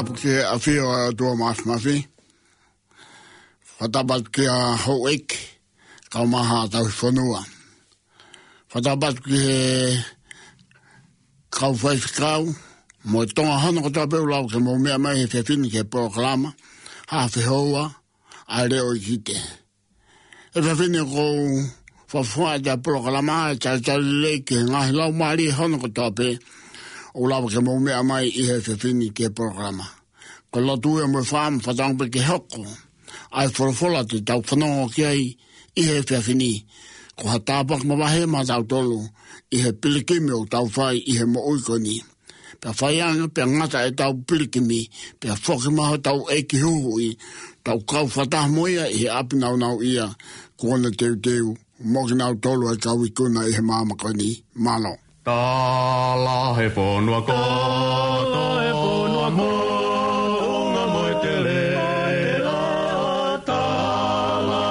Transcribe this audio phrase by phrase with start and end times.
[0.00, 1.96] tapu ki a whio a dua maafi maafi.
[3.78, 5.36] Whatabat ki a hou eke,
[6.12, 7.40] kau maha a tau whanua.
[8.72, 9.58] Whatabat ki he
[11.56, 12.42] kau whaifi kau,
[13.10, 15.80] mo i tonga hana kata peu lau ke mo mea mai he te fini ke
[15.92, 16.50] po klama,
[17.10, 17.84] ha whi houa,
[18.56, 19.36] a reo i kite.
[20.56, 21.38] E te fini kou
[22.14, 26.32] whafua te po klama, e a chachari lei ke ngahi lau maari hana kata peu,
[27.14, 29.84] o lawa ke mo mea mai i he te fini ke programa.
[30.50, 32.62] Ko la tue mo whaam whatang pe ke hoko,
[33.38, 35.22] ai wharawhola te tau whanongo ki ai
[35.76, 36.52] i he te fini.
[37.18, 39.00] Ko ha tāpak ma wahe ma tau tolu
[39.54, 41.96] i he pilikimi o tau whai i he mo uikoni.
[42.60, 44.80] Pe whaianga pe ngata e tau pilikimi,
[45.20, 47.08] pe whakimaha tau eki huhui,
[47.64, 50.06] tau kau whatah moia i he apinau nau ia,
[50.60, 51.46] kona teuteu,
[51.92, 54.30] mokinau tolu e kau ikuna i he māmakoni,
[54.66, 54.96] mālau.
[55.30, 62.40] Täällä heponua kotoa, Tala muunga moitelee.
[63.44, 64.66] Täällä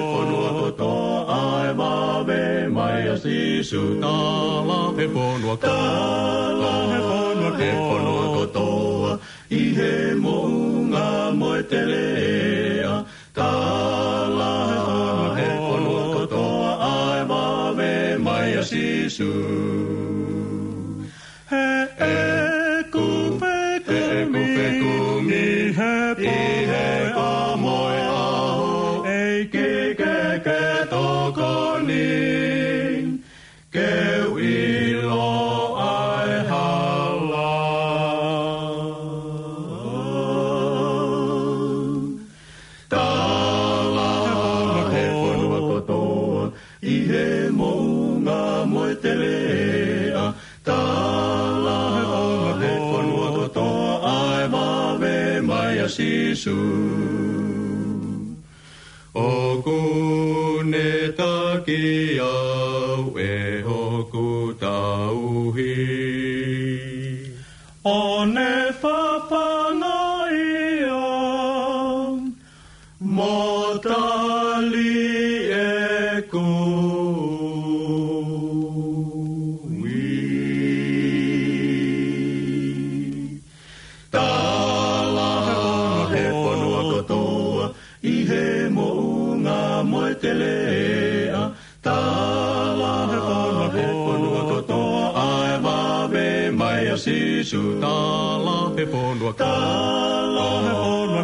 [0.00, 3.94] ponua kotoa, aivaa veema ja sisu.
[4.00, 7.08] Täällä ponua kotoa,
[7.88, 8.95] ponua kotoa.
[9.48, 13.50] i he munga moe te lea, tā
[14.38, 17.90] la he konua katoa ai vāve
[18.26, 20.02] mai a sisu.
[55.46, 57.65] Himalayas Jesus.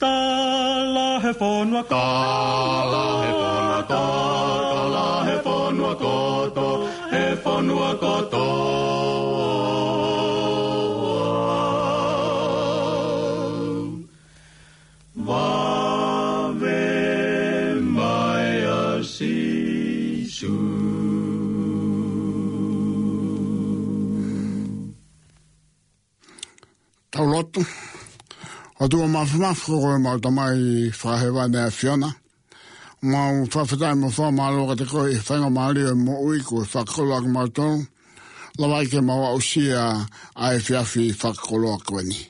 [0.02, 3.30] Tala he whanua kotoa,
[3.92, 6.74] tala he whanua kotoa,
[7.14, 8.37] he whanua kotoa.
[28.80, 32.14] O tu o mafu mafu koko e mauta mai whahewa ne a Fiona.
[33.02, 36.38] Mā u whawhetai mo whā mālo ka te koe i whainga māli e mo ui
[36.46, 37.74] ko e whakolo ak mātou.
[38.58, 42.22] Lawai ke mau au si a AFFI whakolo ko wani.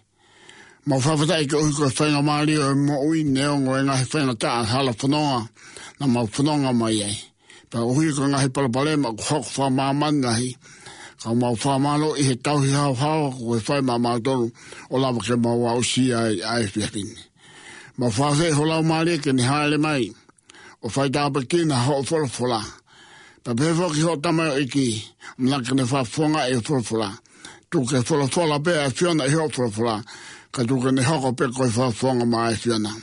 [0.88, 3.84] Mā u whawhetai ke ui ko e whainga māli e mo ui ne o ngoe
[3.84, 5.50] ngahi whainga ta a hala whanonga
[6.00, 7.16] na mau whanonga mai ei.
[7.68, 10.54] Pa uhi ko ngahi palapalema ko hoko whā mā man ngahi
[11.22, 14.50] ka mau whamano i he tau hi hau hau ko e whai mā mā tonu
[14.90, 17.18] o lawa ke mau au si a e whiatini.
[17.98, 20.06] Ma whase e holau maare ke ni haere mai
[20.82, 22.60] o whai tā pa kina ho wholawhola.
[23.44, 24.88] Pa pēwha ki ho tamai o iki
[25.42, 27.10] mna ke ne whafonga e wholawhola.
[27.70, 29.96] Tu ke wholawhola pē a fiona e ho wholawhola
[30.54, 32.94] ka tu ke ne hoko pē koi whafonga mā e fiona.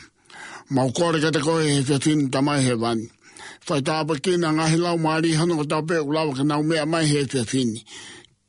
[0.71, 3.09] Mau kore ke te koe e whiatini tamai he vani
[3.65, 7.05] fai tāpa kina ngahi lau maari hana ka tāpe u lawa ka nau mea mai
[7.05, 7.81] he te fini.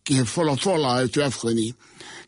[0.05, 1.73] Ki he whola whola e te afkani.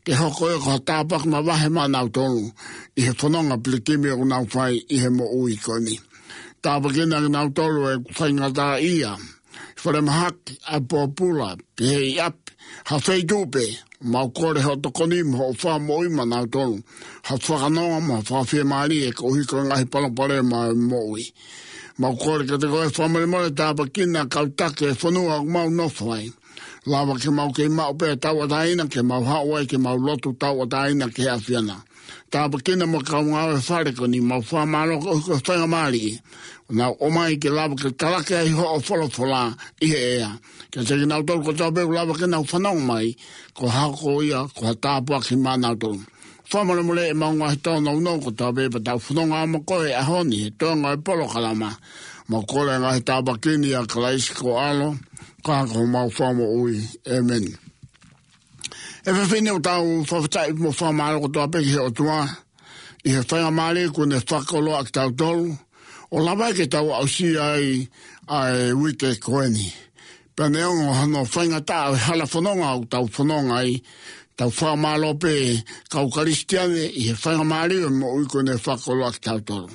[0.05, 2.49] Ke hoko e ko tāpa kama wahe mā nau tonu.
[2.97, 5.99] I he whanonga plikimi o nau whai i he mo ui koni.
[6.63, 9.17] Tāpa kina ka nau tonu e whai ngatā ia.
[9.85, 12.37] Whare mahak a pōpula pi he i ap.
[12.89, 13.67] Ha fei tūpe.
[14.01, 16.83] Mau kore ho to koni mo fa wha mo ima nau tonu.
[17.25, 21.23] Ha whakanoa mo whawhia maari e ko hiko ngahi ma mo ui
[21.99, 25.69] ma kore ke te koe whamere mole tā pa kina kautake e whanua o mau
[25.71, 26.31] nofai.
[26.87, 30.63] Lawa ke mau ke mau pe tau ataina, ke mau hawai, ke mau lotu tau
[30.65, 31.83] ataina ke hafiana.
[32.31, 36.15] Tā pa kina ma kaunga o e whare koni, mau whamano ko uko whanga maari.
[36.71, 39.51] Nā o mai ke lawa ke talake ai ho o wholofola
[39.83, 40.31] i he ea.
[40.71, 43.17] Ke seki nau tolu ko tau pe u lawa ke nau whanau mai,
[43.59, 45.75] ko hako ia, ko ha tāpua mā nau
[46.53, 50.01] whamara mure e maunga he tōna unau ko tāwe pa tau whunonga ama koe a
[50.01, 51.77] e honi he tōnga ngai polo kalama.
[52.29, 54.97] Ma kore ngā he tāpa kini a kalaisi ko alo,
[55.45, 56.77] kā ka ho mau whamu ui,
[57.09, 57.25] Amen.
[57.25, 57.55] meni.
[59.07, 62.23] E whawhine o tāu whawhatai mo whamara ko tāpe ki he o tua,
[63.07, 65.53] i he whanga māre ko ne whakolo ak tāu tolu,
[66.11, 67.85] o lawa e ke tāu au si ai
[68.29, 69.73] ai wite koeni.
[70.37, 73.81] Pane ongo hano whanga tāu hala whanonga au tāu whanonga i,
[74.39, 75.57] tau wha malo pe
[75.91, 79.71] kau karistiane i he whanga maari e mo uiko ne whako loa ki tau toro.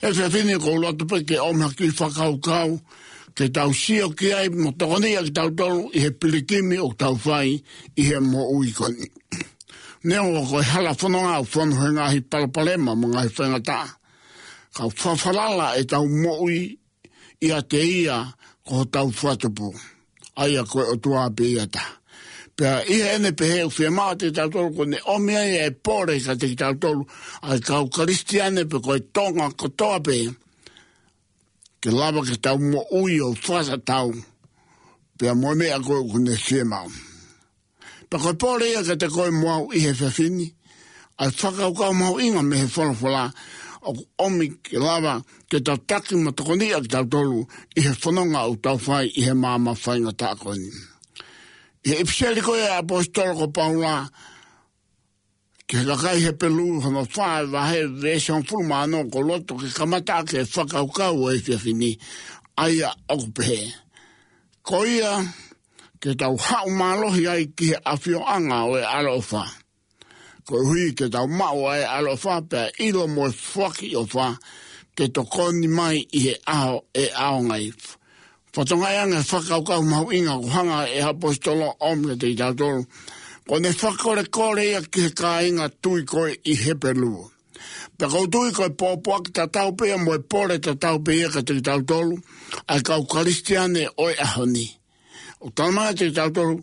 [0.00, 2.70] E whia whine kou loa tupe ke omha ki whakau kau
[3.34, 7.16] ke tau sio ki ai mo tokonia ki tau toro i he pilikimi o tau
[7.26, 7.58] whai
[7.98, 9.10] i he mo uiko ni.
[10.06, 13.80] Ne o koe hala whono ngā whono he ngahi palapalema mo ngahi whanga ta.
[14.72, 16.78] Kau whawharala e tau mo ui
[17.42, 18.22] i a te ia
[18.68, 19.74] ko tau whatupu.
[20.38, 21.95] Aia koe o tuā pe ia taa
[22.56, 26.14] pea i ene pehe u fia maa te tautoro ko ne omea ia e pore
[26.24, 27.00] ka te tautoro
[27.42, 30.16] a ka ukaristiane pe koe tonga kotoa pe
[31.80, 34.08] ke lava ke tau mo ui o fasa tau
[35.18, 36.88] pea mo mea koe ko ne fia maa
[38.10, 40.46] pa koe pore ia ka te koe moau i he fafini
[41.22, 43.24] a whakau kau mau inga me he wholawhala
[43.84, 43.92] o
[44.24, 45.14] omi ke lava
[45.50, 47.40] ke tau taki matakoni a ke tau tolu
[47.78, 50.70] i he whanonga au tau whai i he māma whainga tākoni.
[50.76, 50.95] Mm.
[51.86, 54.08] Ia ipsele koe a apostolo ko paula,
[55.70, 60.18] ke lakai he pelu hana whae vahe vese on fulma anō ko loto ke kamata
[60.26, 61.92] ke whakaukau e fia fini,
[62.58, 63.70] ai a okupehe.
[64.66, 65.14] Ko ia,
[66.02, 69.44] ke tau hau malohi ai ki he awhio anga o e alofa.
[70.46, 74.34] Ko hui ke tau mau ai alofa pe ilo mo e whaki o wha,
[74.96, 77.94] ke tokoni mai i he aho e aongai whaki.
[78.56, 79.22] Whatonga e anga
[79.66, 82.80] kau mau inga kuhanga e apostolo omre te itatoro.
[83.46, 87.12] Ko ne whakore kore ia ki he ka inga tui koe i hepelu.
[87.98, 92.16] Pe kau tui koe pōpua ki tatau pia moe pōre tatau pia ka te itatoro.
[92.70, 94.66] Ai kau karistiane oi ahoni.
[95.44, 96.56] O e tāma te itatoro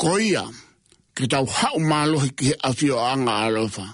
[0.00, 0.46] koia
[1.14, 3.84] ki tau hau mālohi ki he afio anga alofa.
[3.84, 3.92] Ai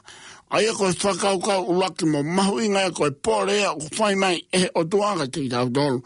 [0.55, 4.69] Ai ko whakau ka ulaki mo mahu inga ko e pōre a whai mai e
[4.79, 5.99] o tuanga ki tau tolu.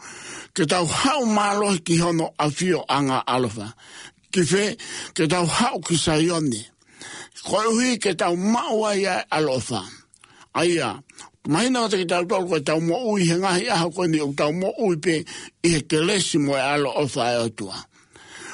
[0.55, 3.67] Ke tau hau mālo ki hono a whio anga alofa.
[4.33, 4.63] Ki whē,
[5.13, 6.65] ke tau hau ki saione.
[7.45, 9.83] Ko e hui ke tau maua ia alofa.
[10.57, 10.97] Ai a,
[11.45, 14.17] maina kata ki tau tolu ko e tau mo ui he ngahi aha ko ni
[14.19, 15.19] o tau mo ui pe
[15.61, 17.85] i he ke lesi mo e alofa e o tuanga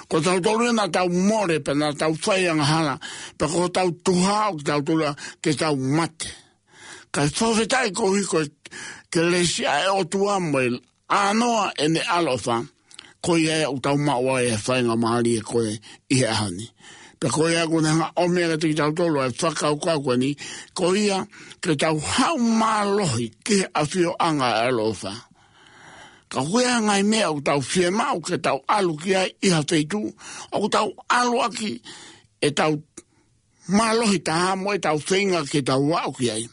[0.10, 2.96] ko tau tolu na tau more pe na tau fai ang hala
[3.38, 5.10] pe ko tau tuha o ki tau tula
[5.42, 6.30] ke tau mate
[7.12, 8.42] ka fofetai ko hiko
[9.10, 10.70] ke le sia e o tua moe
[11.10, 12.62] anoa e ne alofa
[13.22, 15.74] ko ia e o tau maua e fai ngā maari e koe
[16.14, 16.68] i e hani
[17.20, 20.36] pe ko ia kune ha o mea ki tau tolu e whakau kua kua ni
[20.78, 21.26] ko ia
[21.62, 25.35] ke tau hau malohi ke afio anga e alofa e
[26.36, 30.00] ka hoia ngai mea o tau fie mau ke tau alu ki ai iha teitu,
[30.62, 30.88] o tau
[31.20, 31.70] alu aki
[32.44, 32.74] e tau
[33.78, 36.44] malohi ta hamo e tau whenga ke tau wau ki ai.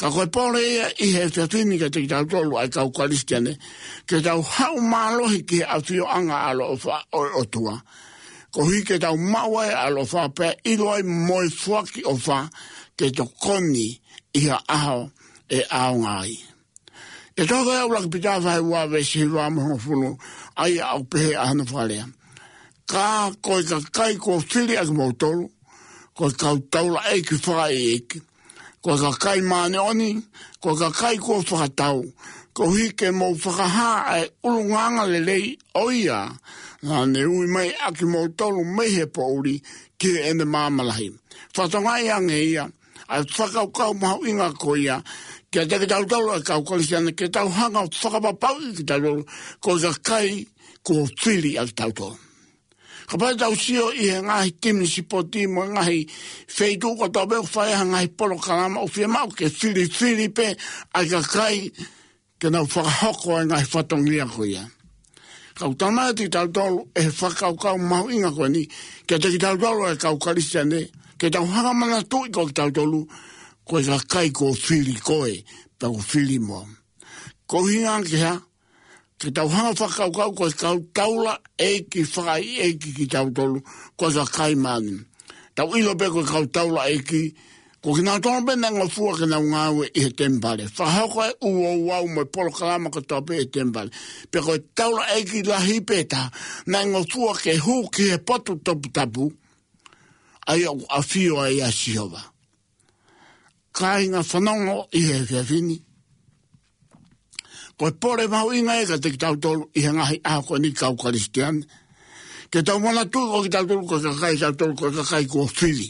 [0.00, 2.86] Ka koe pole ia i he te atini ke te ki tau tolu ai tau
[2.96, 3.52] kualistiane,
[4.08, 7.76] ke tau hau malohi ki a tio anga alo o, o, o tua.
[8.56, 12.40] Ko hi ke tau maua e alo wha pe ilo ai moi fuaki o wha
[12.98, 13.86] ke to koni
[14.32, 15.00] i ha aho
[15.52, 16.36] e aonga ai.
[17.36, 20.12] E tōka e ulaki pita whai wā vesi hiru a mōhō whunu,
[20.56, 22.04] ai au pehe a hana whalea.
[22.86, 25.48] Kā koe ka kai kua whiri aki mō tōru,
[26.14, 28.20] koe ka utaura eki whaka e eki.
[28.84, 30.12] Koe ka kai māne oni,
[30.62, 32.04] koe ka kai kua whaka tau,
[32.54, 35.50] ko hi ke mō whaka hā e ai ulunganga le lei
[35.82, 36.22] oia,
[36.86, 39.58] na ne ui mai aki mō tōru mehe pō uri
[39.98, 41.10] ki ene māmalahi.
[41.56, 42.68] Whatongai ange ia,
[43.08, 44.86] ai whakaukau mahu inga koe
[45.54, 49.20] Kia te ke tau tau, kau kai sana, ke tau hanga, whakapapau, ke tau tau,
[49.62, 50.42] ko ka kai,
[50.82, 52.16] ko whiri al tau tau.
[53.06, 56.08] Ka pae tau sio i he ngahi timi si po timo, ngahi
[56.50, 60.26] feitu ko tau beo whae ha ngahi polo kalama o fia mau, ke whiri whiri
[60.34, 60.56] pe,
[60.98, 61.70] ai ka kai,
[62.40, 64.66] ke nau whakahoko ai ngahi whatongia ko ia.
[65.54, 68.66] Kau tamaa ti tau tau, e whakau kau mau inga ko ni,
[69.06, 70.82] kia te ki tau tau, e kau kalisi ane,
[71.14, 73.06] ke tau hanga mana tui ko ki tau tau,
[73.68, 75.34] koe ka kai ko whiri koe
[75.80, 76.60] pa ko whiri mo.
[77.48, 78.34] Ko hi ke ha,
[79.20, 83.28] ke tau hanga whakau kau koe kau taula e ki whakai e ki ki tau
[83.36, 83.60] tolu
[83.96, 84.96] koe ka kai mani.
[85.56, 87.22] Tau ilo pe koe kau taula e ki,
[87.82, 90.66] ko ki nau tono pe nanga fua ke nau ngāwe i he tempare.
[90.76, 93.88] Whahau koe uo uau mo i polo kalama ka tau pe he tempare.
[94.30, 96.28] Pe koe taula e ki lahi pe ta,
[96.68, 99.32] nanga fua ke hu ki he potu topu tapu,
[100.52, 102.33] ai a fio ai a siowa
[103.74, 105.80] kāinga whanongo i he kia whini.
[107.78, 110.70] Koe pōre mahu inga e ka te ki tau tolu i he ngahi āko ni
[110.78, 111.58] kau karistian.
[112.54, 115.04] Ke tau mana tū ko ki tau tolu ko ka kai, tau tolu ko ka
[115.10, 115.88] kai kua whiri.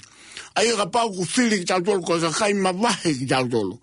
[0.56, 3.28] Ai e ka pau ku whiri ki tau tolu ko ka kai ma wahe ki
[3.28, 3.76] tau tolu.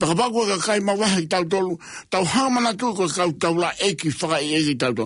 [0.00, 1.74] Pakapaku ka kai ma wahi tau tolu.
[2.12, 5.04] Tau hamana tu ko kau tau la eki whaka i eki tau tolu.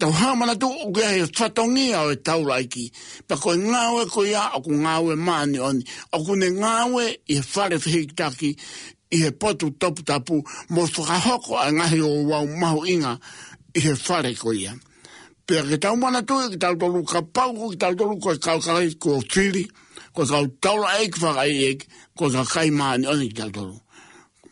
[0.00, 2.84] Tau hamana tu o kia he whatongi au e tau la eki.
[3.28, 5.82] Pako e ngāwe ko ia o ku ngāwe maani oni.
[6.16, 8.50] O ku ne ngāwe i he whare whihiki taki
[9.10, 10.36] i he potu topu tapu
[10.72, 13.12] mo whakahoko a ngahi o wau mahu inga
[13.76, 14.72] i he whare ko ia.
[15.46, 18.14] Pea ke tau mana tu e ki tau tolu ka pau ko ki tau tolu
[18.22, 19.66] ko e kau kai ko whiri
[20.14, 21.84] ko kau tau la eki whaka i eki
[22.18, 23.76] ko ka kai maani oni ki tau tolu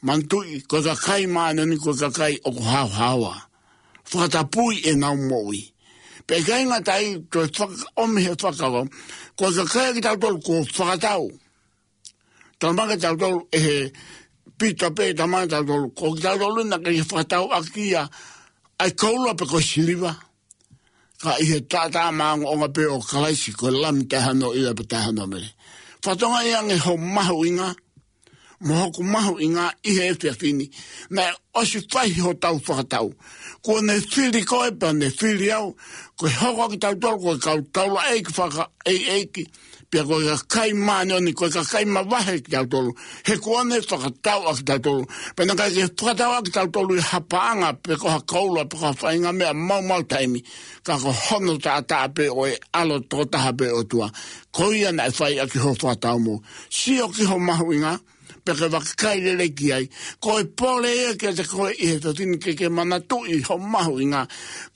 [0.04, 3.32] mantu i ko kai mana ni ko kai o hau hawa.
[4.10, 5.62] Fata pui e nau moui.
[6.26, 8.80] Pe kai nga tai to e omi he whakawa,
[9.38, 11.30] ko kai ki tau tolu ko whakatau.
[12.58, 13.76] Tamanga tau tolu e he
[14.58, 15.88] pita pe tamanga tau tolu.
[15.98, 18.02] Ko ki tau tolu na kai whakatau a kia
[18.82, 20.12] ai kaula pe ko siriva.
[21.22, 24.84] Ka i he tata maango onga pe o kalaisi ko lam tehano i la pe
[24.92, 25.48] tehano mele.
[26.04, 27.70] Fatonga i Fatonga i ange ho mahu inga
[28.62, 30.68] mo hoku maho i ngā ihe e te fini.
[31.10, 33.12] Nā e osi whaihi ho tau whakatau.
[33.64, 35.74] Ko ne whiri koe pa ne whiri au,
[36.20, 39.46] ko e hoko aki tau tolu, ko e kau taula eiki whaka ei eiki,
[39.90, 42.66] pia ko e ka kai māne oni, ko e ka kai ma wahe ki tau
[42.70, 42.94] tolu.
[43.26, 45.06] He ko ane whakatau aki tau tolu.
[45.36, 48.86] Pena kai ke whakatau aki tau tolu i hapaanga, pe ko ha kaula, pe ko
[48.86, 50.44] ha whainga mea mau mau taimi,
[50.84, 53.26] ka ko hono ta ata ape o e alo tō
[53.58, 54.08] pe o tua.
[54.52, 56.40] Ko i ana e whai aki ho whakatau mo.
[56.70, 57.98] Si o ki ho mahu i ngā,
[58.44, 59.84] peke waka kai le le ki ai.
[60.20, 63.36] Ko e pole ea kia te koe i he tatini ke ke mana tu i
[63.48, 64.22] ho mahu i ngā.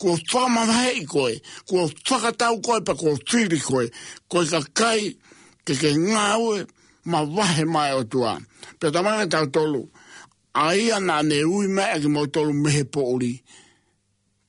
[0.00, 1.34] Kua whama ko i koe.
[1.68, 3.86] Kua whakatau koe pa ko whiri koe.
[4.28, 5.12] Koe ka kai
[5.64, 6.64] ke ke ngā ue
[7.04, 8.38] ma wahe mai o tua.
[8.80, 9.82] pe ta mana tau tolu.
[10.58, 13.32] ai ana nā ne ui mea ki mo tolu mehe pōri.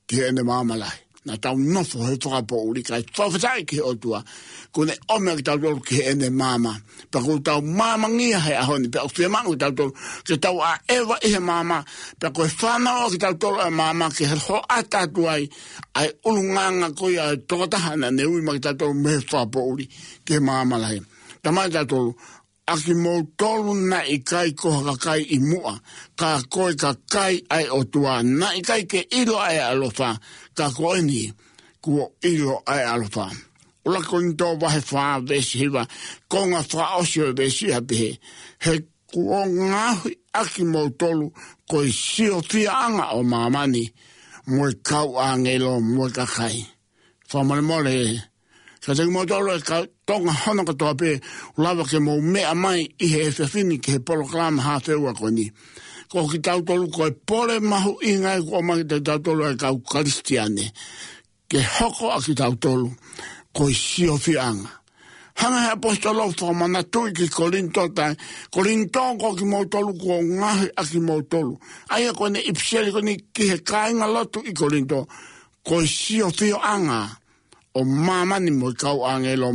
[0.08, 4.24] Ki ene māmalai na tau nofo he whakapo uri kai tawhetai ki o tua,
[4.72, 6.72] ko ne ome ki tau tolu ki ene mama
[7.12, 9.92] Pa ko tau māma ngia he ahoni, pa ko whiamangu ki tau tolu,
[10.24, 11.78] ki tau a ewa i mama māma,
[12.16, 15.44] pa e whanau ki tau tolu e māma, ki he ho atatuai,
[16.00, 19.88] ai ulu nganga koi a tokatahana ne ui ma ki tau tolu me whakapo uri
[20.24, 21.02] ki he māma lahi.
[21.42, 22.12] Ta tau tolu,
[22.70, 25.74] aki mō tolu na i kai koha ka kai i mua,
[26.16, 30.14] ka koe ka kai ai o tua, na i kai ke ilo ai alofa,
[30.60, 31.32] tako eni
[31.82, 33.24] kuo ilo ai alofa.
[33.86, 34.26] Ola kon
[34.60, 35.82] va fa de vesi con
[36.30, 38.10] konga faa osio vesi hapihe,
[38.64, 38.72] he
[39.12, 41.26] kuo ngahui aki mou tolu
[41.70, 43.84] koi sio fia anga o mamani,
[44.54, 46.58] mwe kau angelo ngelo mwe kakai.
[47.28, 47.92] Faa mwale mwale,
[48.84, 51.10] ka tegu mou tolu e ka tonga hono katoa pe,
[51.58, 55.46] ulawa ke mou mea mai ihe efe fini ke he poloklam haa wa koni
[56.10, 60.66] ko ki tau ko e pole mahu inga e kua mahi te e kau karistiane.
[61.48, 64.70] Ke hoko a ki tau ko i sio fi anga.
[65.38, 68.16] Hanga he apostolo fo mana tui ki korinto tai.
[68.50, 71.54] Korinto ko ki mou tolu ko ngahi a ki mou tolu.
[71.94, 75.06] Aia ko ne ipseli ko ni ki he kainga lotu i korinto
[75.64, 77.06] ko i sio fi anga
[77.72, 79.54] o mama ni mo kau ange lo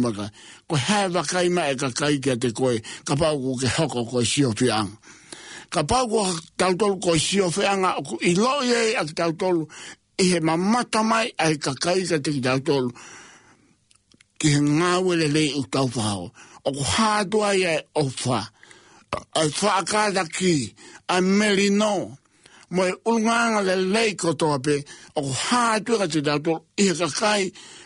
[0.68, 4.24] ko ha va kai ma e ka kai te koe ka pau ke hoko ko
[4.24, 4.96] sio fi anga
[5.70, 6.22] ka pau ko
[6.58, 7.96] tautolu ko sio feanga
[8.30, 9.64] i loi e at tautolu
[10.22, 12.90] i he mamata mai ai ka kaisa te tautolu
[14.40, 16.26] ki he ngāwele lei u tauwhao
[16.68, 18.40] o ko hādua i e o wha
[19.16, 20.54] a whakada ki
[21.08, 21.94] a meri no
[22.76, 24.76] mo e ulunganga le lei kotoa pe
[25.16, 27.44] o ko hādua ka te tautolu i he ka kai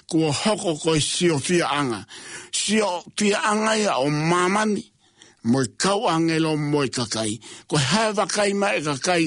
[0.10, 2.02] kua hoko ko sio feanga anga
[2.52, 4.89] sio fia anga ia o mamani
[5.44, 7.40] moi kau angelo moi kakai.
[7.68, 9.26] Ko hewa kai ma e kakai,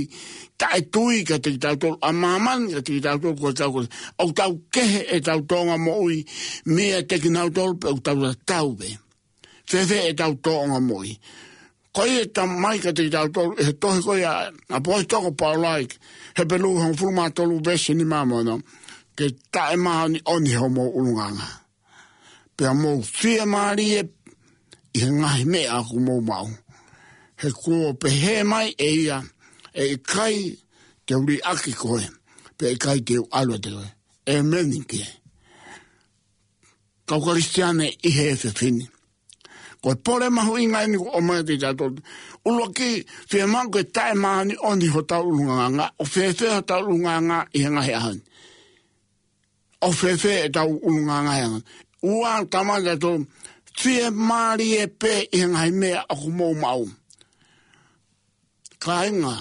[0.58, 3.88] ta e tui ka te tautolo, a mamani ka te tautolo ko tau kore.
[4.20, 6.18] Au tau kehe e tau tonga mo ui,
[6.74, 8.88] me e teki nautolo pe au tau la tau be.
[9.68, 11.12] Fefe e tau tonga mo ui.
[11.94, 14.34] Ko e ta mai ka te tautolo, e tohe koi a,
[14.74, 15.96] a poi toko pao laik,
[16.36, 18.58] he pelu hong furma tolu besi ni mamono,
[19.16, 21.48] ke ta e maha ni oni homo ulunganga.
[22.56, 24.02] Pea mou fia maari e
[24.94, 26.46] i he ngahi me a ku mou mau.
[27.40, 29.18] He kua pehe mai e ia,
[29.74, 30.36] e i kai
[31.06, 32.04] te uri aki koe,
[32.56, 33.88] pe i e kai te alo te koe.
[34.32, 35.00] E meni ke.
[37.08, 38.70] Kau karistiane i he efe Ko
[39.82, 41.86] Koe pole mahu inga eni ko omae te tato.
[42.48, 42.90] Ulo ki,
[43.30, 47.38] fie man koe tae maani oni ho taulunga nga, o fie fie ho taulunga nga
[47.52, 48.22] i he ngahi ahani.
[49.80, 51.64] O fie fie e taulunga nga i ngahi ahani.
[52.12, 53.12] Ua tamata tato,
[53.76, 56.82] tue māri e, e pē i ngai mea aku mou mau.
[58.82, 59.36] Ka inga,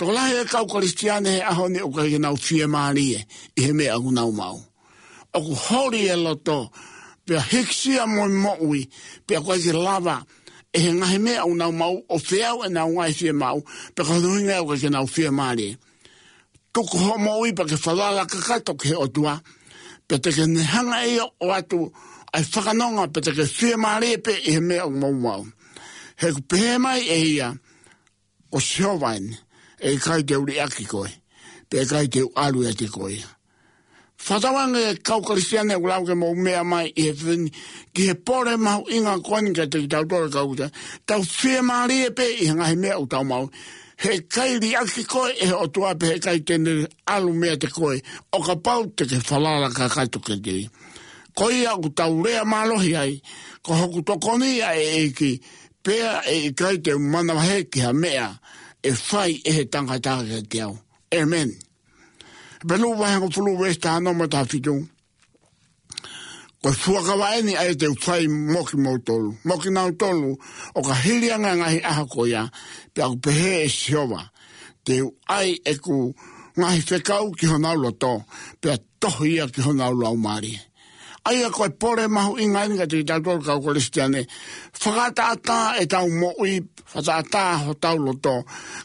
[0.00, 3.22] tō lahe kau kristiane he aho ni uka i nau tue māri e
[3.58, 4.58] i he mea aku nau mau.
[5.34, 6.68] Aku hori e loto,
[7.26, 8.84] pia hiksia moi moui,
[9.26, 10.20] pia kua ki lava,
[10.74, 13.60] e he ngai mea aku nau mau, o feau e nau ngai tue mau,
[13.94, 15.74] pia kua nuinga uka i nau tue māri e.
[15.76, 15.78] e.
[16.74, 19.36] Tuku ho moui, pia ke whalala kakato ke otua,
[20.08, 21.84] pia te ke nehanga ia e o atu,
[22.34, 25.44] ai whakanonga pe te kei whia mārepe i he mea o mau
[26.22, 27.48] He ku pehe mai e ia
[28.54, 29.26] o siowain
[29.88, 31.10] e kai te uri aki koe,
[31.68, 33.16] pe e kai te alu e te koe.
[34.24, 37.50] Whatawanga e kaukarisiane u lauke mo mea mai i e he whini,
[37.94, 40.68] ki he pore mahu inga koenika te ki tau tore kauta,
[41.08, 43.50] tau whia mārepe i e hanga he mea o tau mau,
[44.04, 47.66] he kai ri aki koe e he otua pe he kai tene alu mea te
[47.66, 47.98] koe,
[48.30, 50.66] o ka pau te ke whalala ka kaito ke kiri
[51.36, 53.14] koia ku taurea malohi ai,
[53.64, 55.30] ko hoku tokonia e eki,
[55.84, 58.26] pea e kai te manawaheki ha mea,
[58.82, 60.74] e fai e he tangata ke te au.
[61.18, 61.50] Amen.
[62.66, 64.40] Benu wahe ko pulu westa hana ma ta
[66.66, 69.30] Ko suakawa eni e te fai moki mo tolu.
[69.48, 70.30] Moki nao tolu,
[70.74, 72.42] o ka hilianga ngahi aha koia,
[72.94, 74.22] pea ku pehe e siowa.
[74.84, 74.94] Te
[75.38, 75.96] ai e ku
[76.58, 78.12] ngahi whekau ki honau ulo to,
[78.62, 80.60] pea tohi ia ki honau ulo au marie
[81.24, 84.22] ai a koe pole mahu inga ni ka tiki tātua kau kolistiane.
[84.80, 86.60] Whakata ata e tau moui,
[86.92, 88.34] whata ata ho tau loto.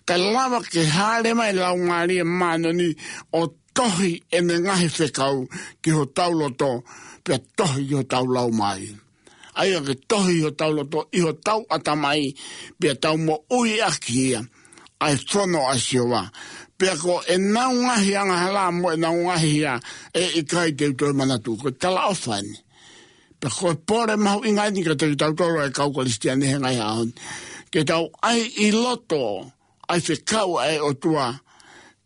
[0.08, 2.88] Ka lawa ke hale mai lau ngāri e mano ni
[3.40, 3.44] o
[3.76, 5.46] tohi e me ngahi whekau
[5.82, 6.84] ki ho tau loto,
[7.24, 8.26] pia tohi ho tau
[8.62, 8.88] mai.
[9.60, 12.32] Ai a ke tohi ho tau loto, i ho tau ata mai,
[12.80, 14.40] pia tau moui akia.
[14.40, 14.40] ia
[15.00, 16.28] ai tono a siowa.
[16.78, 19.80] Pea ko e naungahi anga hala mo e naungahi a
[20.22, 21.52] e i kai te utoe manatu.
[21.62, 22.56] Ko tala ofani.
[23.40, 26.46] Pea ko e pore mahu inga ni ka tari tau toro e kau kolisti ane
[26.52, 27.10] hengai haon.
[27.72, 29.26] Ke tau ai i loto
[29.90, 31.28] ai se kau ai o tua.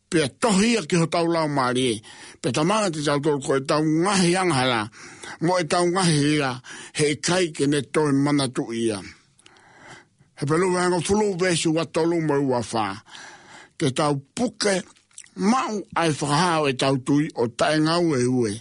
[0.09, 1.89] Pea tohi a ki ho tau lau maari.
[2.41, 4.81] Pea tamana te tau toro ko e tau ngahi anga hala
[5.45, 6.57] mo e tau ngahi a
[6.97, 8.09] he kai ke ne toe
[8.55, 8.99] tu ia
[10.39, 13.01] he pelu wenga fulu besu watolu mau wafa.
[13.77, 14.81] Ke tau puke
[15.35, 18.51] mau ai whakahau e tau tui o taenga ue ue.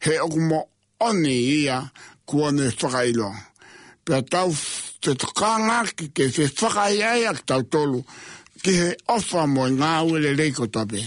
[0.00, 0.68] He oku mo
[1.00, 1.90] oni ia
[2.26, 3.30] kua ne whakailo.
[4.04, 4.50] Pea tau
[5.00, 8.04] te tukanga ki ke se whakai ai ak tau tolu
[8.62, 11.02] ki he ofa mo ngā ue le reiko tabe.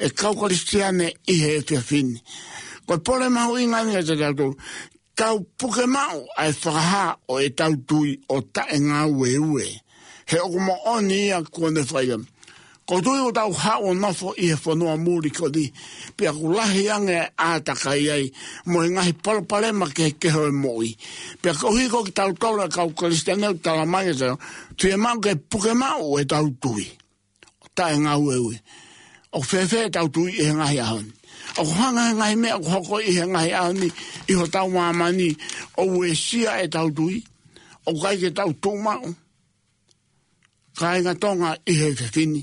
[0.00, 2.20] E kaukaristiane i he whi fini.
[2.86, 4.56] Koe pole mahu inga ni e te tau tolu
[5.14, 9.66] tau puke mau ai whakaha o e tau tui o ta e ngā ue ue.
[10.26, 12.18] He oku mo oni ia kua ne whaia.
[12.84, 15.70] Ko tui o tau ha o nofo i he whanua mūri ko di.
[16.16, 18.24] Pia ku lahi ange ātaka i ai.
[18.66, 20.90] Mo he ngahi palapare ma ke ke hoi e moi.
[21.42, 24.36] Pia ko hiko ki tau taura kau kristianeu tala mai e tau.
[24.76, 26.90] Tui e mau ke puke mau e tau tui.
[27.74, 28.56] ta e ngā ue ue.
[29.34, 31.10] O whewhe e tau tui e ngahi ahoni
[31.58, 33.88] o hanga ngai me ko koko i ngai ani
[34.28, 35.30] i ho tau wa mani
[35.76, 37.16] o we sia e tau dui
[37.88, 38.94] o kai ke tau tu ma
[40.80, 42.42] kai tonga i he ke kini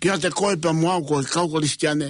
[0.00, 2.08] kia te koe pa mua ko i kau kristiane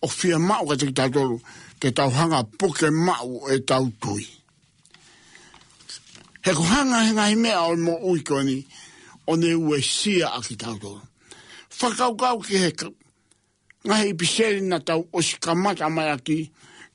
[0.00, 1.38] o fia mau ka te ki tatoru
[1.80, 4.24] ke tau hanga puke mau e tau tui.
[6.44, 8.58] He ko hanga he ngai mea o mo uiko ni
[9.30, 11.02] o ne ue sia a ki tatoru.
[11.82, 12.70] Whakau kau ki he
[13.86, 16.38] nga hei pisele na tau o si kamata mai aki,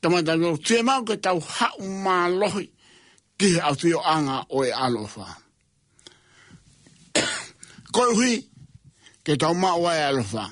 [0.01, 2.65] kamata lo te mau ke tau hau mā lohi
[3.37, 5.25] ki he au tio anga o e alofa.
[7.93, 8.33] Koi hui,
[9.23, 10.43] ke tau mā o e alofa.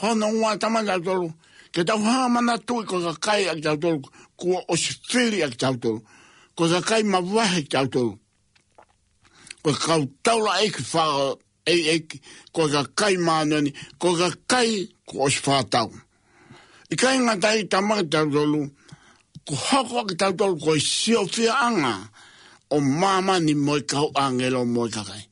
[0.00, 1.28] Hona ua tamata tolu,
[1.74, 4.00] ke tau hama mana tui ko ka kai a tau tolu,
[4.36, 5.98] kua o si whiri a tau tolu,
[6.56, 8.12] ko ka kai ma wahe tau tolu.
[9.62, 11.34] Ko ka tau la e ki whaa
[11.66, 12.20] ei eki,
[12.54, 13.70] ko ka kai maanani,
[14.02, 14.70] ko ka kai
[15.08, 15.88] ko osi whātau.
[16.92, 18.60] I kai ngā tahi tamaka tau tolu,
[19.46, 21.94] ko hoko ki tau tolu ko i sio fia anga,
[22.74, 25.22] o mama ni moi kau angelo moi kakai.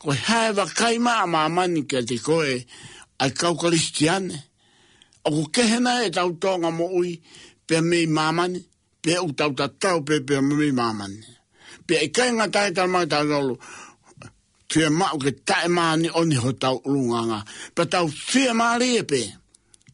[0.00, 2.56] Ko hae wa kai maa māma ni ke te koe,
[3.22, 4.38] ai kau kristiane.
[5.26, 7.16] O ko kehena e tau tonga mo ui,
[7.66, 8.62] pe me mama ni,
[9.02, 11.22] pe utau tatau pe pe mei mama ni.
[11.86, 13.56] Pe i kai ngā tahi tamaka tau tolu,
[14.72, 17.40] fia mao ke tae maani oni ho tau ulunganga.
[17.74, 19.20] Pa tau fia maa liepe,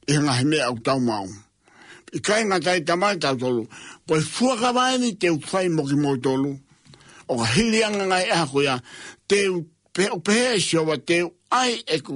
[0.06, 1.26] e ngahi mea au tau mao.
[2.14, 3.62] I kai ngā tai tamai tau tolu,
[4.08, 6.50] koe fuaka wae ni te uwhai moki mo tolu.
[7.30, 8.76] O ka hilianga ngai eha koea,
[9.28, 12.14] te u pehe e siowa, te u ai e ku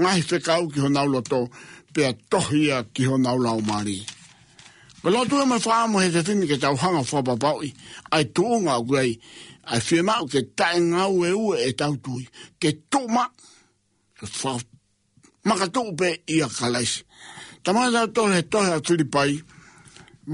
[0.00, 1.04] ngahi whekau ki to.
[1.14, 1.40] loto,
[1.94, 3.98] pia tohia ki honau lau mari.
[5.02, 7.68] Ko lotu e mai whaamu he te fini ke tau hanga whapapaui,
[8.14, 9.12] ai tuunga au kuei,
[9.64, 12.26] a fie mau ke tae ngau e ue e tau tui,
[12.60, 13.28] ke tuma,
[14.18, 14.58] ke whau,
[15.44, 17.04] maka tuu pe i a kalaisi.
[17.62, 19.38] Tamai tau tohe tohe a Filipai,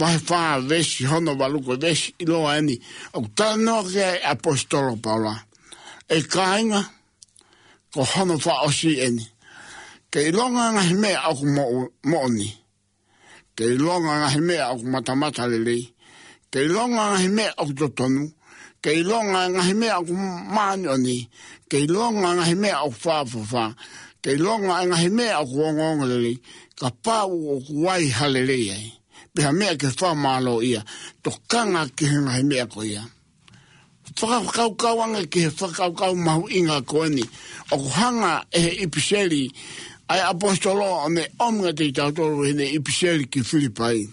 [0.00, 2.78] wahe whaa vesi hono waluko vesi i loa eni,
[3.12, 5.34] au tanoa ke apostolo paula,
[6.08, 6.80] e kāinga,
[7.92, 9.26] ko hono wha osi eni.
[10.10, 11.44] Ke ilonga nga hime aku
[12.08, 12.48] mooni.
[13.54, 15.84] Ke ilonga nga hime aku matamata lelei.
[16.50, 18.24] Ke ilonga nga hime aku totonu
[18.84, 20.12] kei longa ngahi mea aku
[20.54, 21.16] maanio ni,
[21.70, 23.64] kei longa ngahi mea aku whaafafa,
[24.24, 26.34] kei longa ngahi mea aku ongongarili,
[26.78, 28.88] ka pāu o ku wai halelei ai.
[29.34, 30.80] Peha mea ke wha mālo ia,
[31.22, 33.02] to kanga ki he ngahi mea ko ia.
[34.20, 37.24] Whakakau kauanga ki he whakakau mahu inga ko eni,
[37.72, 39.42] o kuhanga e he ipiseli,
[40.08, 44.06] ai apostolo o me omga te tautoro hene ipiseli ki Filipai.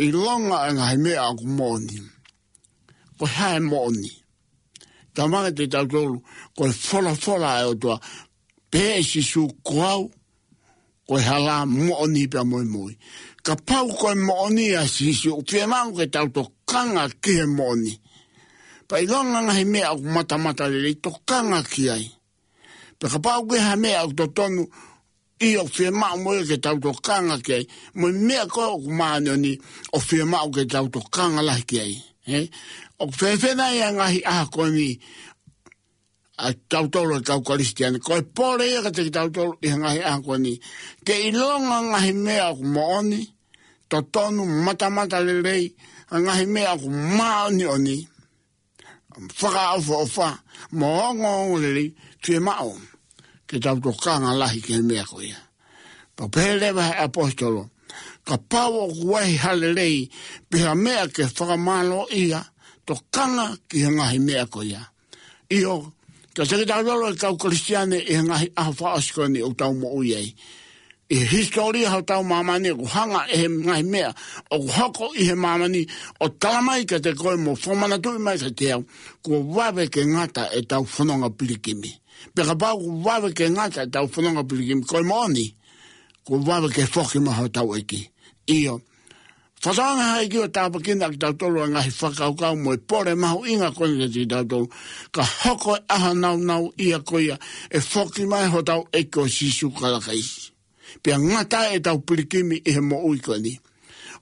[0.00, 2.10] I longa e ngahi mea aku mōnimu
[3.20, 4.08] ko hae mooni.
[5.14, 6.16] Ta maga te tau tolu,
[6.56, 7.96] ko e whola whola e o tua,
[8.72, 10.02] pē e si su kuau,
[11.08, 11.56] ko e hala
[11.86, 12.92] mooni pia moi moi.
[13.44, 17.34] Ka pau ko e mooni a si su, pia mangu ke tau to kanga ki
[17.44, 17.92] e mooni.
[18.88, 22.04] Pa i longa ngahi mea au mata mata lele, to kanga ki ai.
[22.98, 24.64] Pa ka pau ke ha mea au to tonu,
[25.40, 27.58] i o fie mau mo ke tau to kanga ke,
[27.98, 29.52] mo mea ko au kumane o ni,
[29.92, 31.94] o fie mau ke tau to kanga lahi ke ai
[32.30, 32.42] he
[33.02, 34.88] o fefena ya nga hi a ko ni
[36.40, 37.98] a tautolo e tau kalistiane.
[38.06, 40.00] Ko e pore ia ka te ki tautolo i hangahi
[40.44, 40.52] ni.
[41.04, 43.20] Te ilonga ngahi mea ku mooni,
[43.90, 45.66] to tonu matamata lelei,
[46.22, 46.88] ngahi mea ku
[47.18, 47.96] maoni oni,
[49.40, 50.28] whaka awha o wha,
[50.80, 51.88] moongo ongo lelei,
[52.22, 52.72] tue mao,
[53.46, 55.40] te tautolo ka ngalahi ke mea ko ia.
[56.16, 57.62] Pa pehelewa he apostolo,
[58.24, 60.08] ka pāua ku wahi halelei
[60.50, 62.44] piha mea ke whakamālo ia
[62.86, 64.86] to kanga ki he ngahi mea ko ia.
[65.50, 65.92] Iho,
[66.34, 69.92] ka sekitāra lolo e kau kristiane i e he ngahi ahawha asikoni o tau mo
[69.96, 70.34] uiei.
[71.10, 74.12] I e historia hau tau mamani e ku hanga e he ngahi mea
[74.50, 75.88] o ku hoko i he mamani
[76.20, 78.84] o talamai ka te koe mo whomana tui mai ka te au
[79.24, 81.90] ku wawe ke ngata e tau whanonga pirikimi.
[82.34, 85.56] Pe ka pāua ku wawe ke ngata e tau whanonga pirikimi koe mo anii
[86.26, 88.10] ko wawe ke whoki maho tau eki.
[88.46, 88.80] Iyo.
[89.62, 93.44] Whatanga hae ki o tāpa kina ki tau tolu anga hi whakaukau moe pore maho
[93.44, 94.68] inga koe ke ti tau tolu.
[95.12, 97.36] Ka hoko e aha nau nau ia koia
[97.70, 100.22] e whoki mai ho tau eki o sisu karakai.
[101.02, 103.58] Pia ngata e tau pirikimi i he mo ui koni.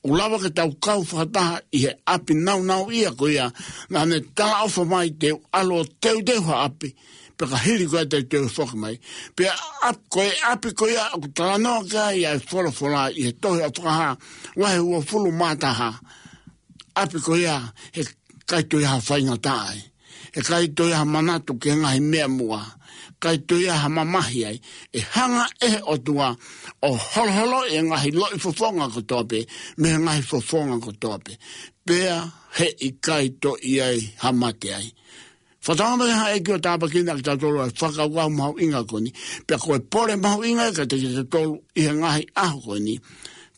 [0.05, 3.51] O lawa ke tau kau whataha i he api nau nau ia koia
[3.91, 6.95] na ne tā ofa mai te alo teu deu ha api
[7.39, 8.95] pe ka hiri koe te te whoka mai,
[9.37, 9.45] pe
[9.89, 13.61] ap koe, api koe, aku tala no kia, ia e whora whora, i he tohe
[13.65, 14.09] a whakaha,
[14.61, 15.91] wahe ua whulu mātaha,
[17.03, 17.45] api koe,
[17.95, 18.03] he
[18.51, 19.79] kaito iha whainga tāi,
[20.35, 22.61] he kaito iha manatu ke ngahi mea mua,
[23.23, 24.59] kaito iha mamahi ai,
[24.91, 26.35] e hanga e o tua,
[26.83, 29.47] o holholo e ngahi loi whuwhonga ko tope,
[29.81, 31.39] me ngahi whuwhonga ko tope,
[31.87, 32.19] pea
[32.59, 34.89] he i kaito iai hamate ai.
[35.69, 39.13] Whatanga ha e kio tāpa ki nga ki tā tolu e whakawau mahu inga koni.
[39.47, 42.95] Pea koe pore mahu inga ka te ki tā tolu i he ngahi aho koni.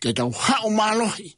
[0.02, 1.28] Ke tau hao mālohi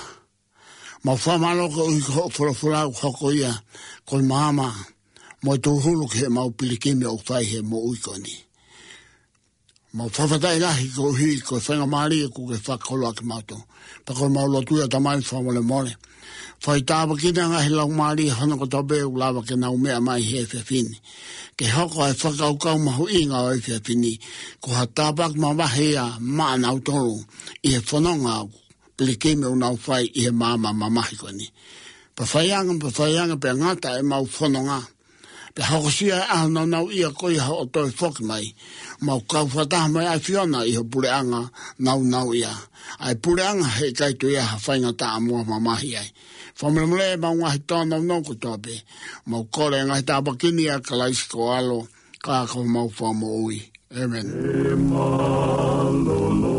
[1.04, 3.50] Mā whua maloko o iho o forofora o koko ia,
[4.06, 4.70] koi māma,
[5.42, 8.36] mō i tūhulu ke mau pilikimi o whai he mō uiko ni.
[9.98, 13.58] Mā whawhatai lahi ko hui, koi whenga mā liu ku ke whakolo ake mātou.
[14.06, 15.90] Pa koi mau lotu ia tamai whamole mōre.
[15.90, 15.96] Mā
[16.64, 19.98] Foi tava kina ngā he lau māri hana ko tō bēu lāwa ke nau mea
[20.06, 20.96] mai he e whiawhini.
[21.58, 24.12] Ke hoko e whakaukau mahu i ngā e whiawhini.
[24.62, 26.06] Ko ha tāwa kuma wahea
[26.40, 27.18] mā nau tōru
[27.62, 28.50] i he whanonga au.
[28.96, 31.50] Pili kīmeu nau whai i he māma mamahi koni.
[32.16, 34.80] Pa whaianga, pa whaianga pe ngāta e mau whanonga
[35.56, 37.88] pe hokosia a ah, nau ia koi ha o toi
[38.28, 38.46] mai,
[39.06, 41.42] mau kau whataha mai ai whiona i ho pureanga
[41.84, 42.52] nau nau ia.
[43.04, 46.08] Ai pureanga he kaitu ia ha whaingata a mua mamahi ai.
[46.60, 48.74] Whamremle ma unga he tōnau nō kutoa pe,
[49.30, 51.78] mau kore ngai tā pakini a kalaisi ko alo,
[52.24, 53.58] kā kou mau whamo ui.
[54.02, 54.26] Amen.
[54.72, 56.55] E malolo.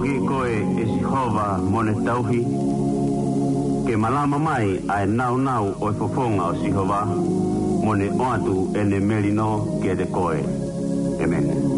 [0.00, 2.40] hoki koe e si hova mone tauhi
[3.86, 7.00] ke malama mai ai nau nau o e fofonga o si hova
[7.84, 9.48] mone oatu e ne merino
[9.82, 10.38] ke de koe.
[11.22, 11.44] Amen.
[11.50, 11.69] Amen.